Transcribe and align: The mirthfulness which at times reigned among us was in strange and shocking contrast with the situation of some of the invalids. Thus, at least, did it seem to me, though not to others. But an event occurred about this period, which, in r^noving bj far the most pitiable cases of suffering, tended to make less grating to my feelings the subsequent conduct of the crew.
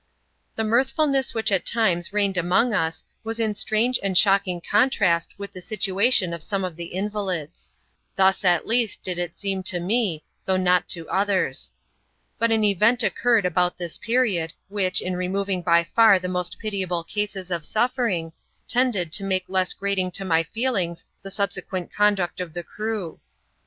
The 0.55 0.63
mirthfulness 0.63 1.35
which 1.35 1.51
at 1.51 1.63
times 1.63 2.11
reigned 2.11 2.35
among 2.35 2.73
us 2.73 3.03
was 3.23 3.39
in 3.39 3.53
strange 3.53 3.99
and 4.01 4.17
shocking 4.17 4.59
contrast 4.59 5.37
with 5.37 5.51
the 5.51 5.61
situation 5.61 6.33
of 6.33 6.41
some 6.41 6.63
of 6.63 6.75
the 6.75 6.85
invalids. 6.87 7.69
Thus, 8.15 8.43
at 8.43 8.65
least, 8.65 9.03
did 9.03 9.19
it 9.19 9.35
seem 9.35 9.61
to 9.61 9.79
me, 9.79 10.23
though 10.45 10.57
not 10.57 10.89
to 10.89 11.07
others. 11.07 11.71
But 12.39 12.49
an 12.49 12.63
event 12.63 13.03
occurred 13.03 13.45
about 13.45 13.77
this 13.77 13.99
period, 13.99 14.53
which, 14.69 15.03
in 15.03 15.13
r^noving 15.13 15.63
bj 15.63 15.85
far 15.93 16.17
the 16.17 16.27
most 16.27 16.57
pitiable 16.57 17.03
cases 17.03 17.51
of 17.51 17.63
suffering, 17.63 18.33
tended 18.67 19.11
to 19.11 19.23
make 19.23 19.45
less 19.47 19.71
grating 19.71 20.09
to 20.13 20.25
my 20.25 20.41
feelings 20.41 21.05
the 21.21 21.29
subsequent 21.29 21.93
conduct 21.93 22.41
of 22.41 22.55
the 22.55 22.63
crew. 22.63 23.19